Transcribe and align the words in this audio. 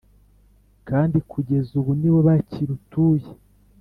kandi 0.89 1.17
kugeza 1.31 1.71
ubu 1.79 1.91
ni 1.99 2.09
bo 2.13 2.19
bakirutuye. 2.27 3.27